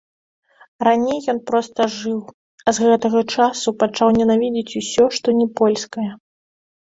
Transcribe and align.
Раней 0.87 1.19
ён 1.33 1.37
проста 1.49 1.81
жыў, 1.97 2.15
а 2.67 2.73
з 2.77 2.87
гэтага 2.87 3.19
часу 3.35 3.67
пачаў 3.83 4.07
ненавідзець 4.19 4.77
усё, 4.83 5.03
што 5.19 5.27
не 5.43 5.47
польскае. 5.61 6.07